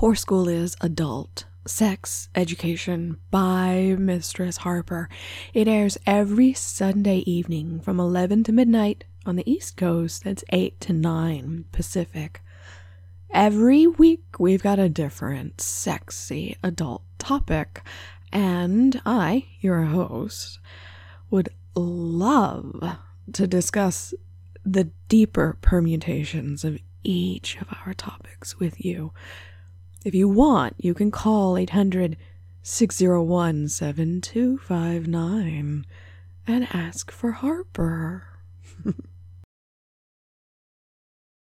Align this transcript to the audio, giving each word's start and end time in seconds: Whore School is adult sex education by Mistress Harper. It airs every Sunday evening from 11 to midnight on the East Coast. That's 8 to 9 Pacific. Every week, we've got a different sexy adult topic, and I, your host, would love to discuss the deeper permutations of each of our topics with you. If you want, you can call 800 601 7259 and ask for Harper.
Whore 0.00 0.16
School 0.16 0.48
is 0.48 0.78
adult 0.80 1.44
sex 1.66 2.30
education 2.34 3.18
by 3.30 3.96
Mistress 3.98 4.56
Harper. 4.56 5.10
It 5.52 5.68
airs 5.68 5.98
every 6.06 6.54
Sunday 6.54 7.18
evening 7.18 7.80
from 7.80 8.00
11 8.00 8.44
to 8.44 8.52
midnight 8.52 9.04
on 9.26 9.36
the 9.36 9.46
East 9.46 9.76
Coast. 9.76 10.24
That's 10.24 10.42
8 10.48 10.80
to 10.80 10.94
9 10.94 11.66
Pacific. 11.70 12.40
Every 13.30 13.86
week, 13.86 14.24
we've 14.38 14.62
got 14.62 14.78
a 14.78 14.88
different 14.88 15.60
sexy 15.60 16.56
adult 16.62 17.02
topic, 17.18 17.82
and 18.32 19.02
I, 19.04 19.48
your 19.60 19.82
host, 19.82 20.60
would 21.28 21.50
love 21.74 22.96
to 23.34 23.46
discuss 23.46 24.14
the 24.64 24.84
deeper 25.08 25.58
permutations 25.60 26.64
of 26.64 26.78
each 27.04 27.58
of 27.60 27.68
our 27.84 27.92
topics 27.92 28.58
with 28.58 28.82
you. 28.82 29.12
If 30.02 30.14
you 30.14 30.28
want, 30.28 30.76
you 30.78 30.94
can 30.94 31.10
call 31.10 31.58
800 31.58 32.16
601 32.62 33.68
7259 33.68 35.84
and 36.46 36.68
ask 36.72 37.10
for 37.10 37.32
Harper. 37.32 38.22